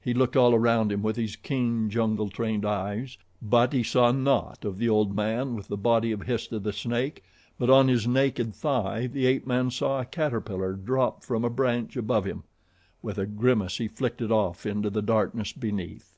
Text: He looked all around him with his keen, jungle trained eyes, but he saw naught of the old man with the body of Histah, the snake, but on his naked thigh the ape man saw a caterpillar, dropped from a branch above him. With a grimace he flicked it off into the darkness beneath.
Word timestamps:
He 0.00 0.14
looked 0.14 0.36
all 0.36 0.54
around 0.54 0.92
him 0.92 1.02
with 1.02 1.16
his 1.16 1.34
keen, 1.34 1.90
jungle 1.90 2.28
trained 2.30 2.64
eyes, 2.64 3.18
but 3.42 3.72
he 3.72 3.82
saw 3.82 4.12
naught 4.12 4.64
of 4.64 4.78
the 4.78 4.88
old 4.88 5.16
man 5.16 5.56
with 5.56 5.66
the 5.66 5.76
body 5.76 6.12
of 6.12 6.22
Histah, 6.22 6.60
the 6.60 6.72
snake, 6.72 7.24
but 7.58 7.68
on 7.68 7.88
his 7.88 8.06
naked 8.06 8.54
thigh 8.54 9.08
the 9.08 9.26
ape 9.26 9.48
man 9.48 9.72
saw 9.72 10.00
a 10.00 10.04
caterpillar, 10.04 10.74
dropped 10.74 11.24
from 11.24 11.44
a 11.44 11.50
branch 11.50 11.96
above 11.96 12.24
him. 12.24 12.44
With 13.02 13.18
a 13.18 13.26
grimace 13.26 13.78
he 13.78 13.88
flicked 13.88 14.22
it 14.22 14.30
off 14.30 14.64
into 14.64 14.90
the 14.90 15.02
darkness 15.02 15.52
beneath. 15.52 16.14